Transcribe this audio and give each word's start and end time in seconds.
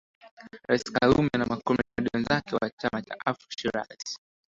Rais 0.67 0.83
Karume 0.83 1.29
na 1.37 1.45
Makomredi 1.45 2.09
wenzake 2.13 2.55
wa 2.55 2.69
Chama 2.81 3.01
cha 3.01 3.15
Afro 3.25 3.47
Shirazi 3.57 4.17